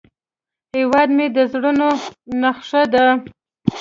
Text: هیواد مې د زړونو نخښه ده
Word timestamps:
هیواد 0.75 1.09
مې 1.17 1.25
د 1.35 1.37
زړونو 1.51 1.87
نخښه 2.41 2.83
ده 2.93 3.05